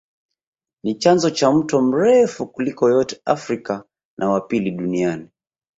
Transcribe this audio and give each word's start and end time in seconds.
Ni 0.83 0.95
chanzo 0.99 1.29
cha 1.29 1.51
mto 1.51 1.81
mrefu 1.81 2.47
kuliko 2.47 2.89
yote 2.89 3.21
Afrika 3.25 3.83
na 4.17 4.29
wa 4.29 4.41
pili 4.41 4.71
Duniani 4.71 5.27